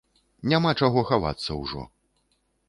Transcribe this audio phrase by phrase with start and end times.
[0.53, 1.85] Няма чаго хавацца ўжо!